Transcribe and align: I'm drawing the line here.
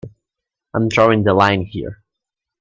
I'm 0.73 0.87
drawing 0.89 1.21
the 1.25 1.35
line 1.35 1.61
here. 1.61 2.01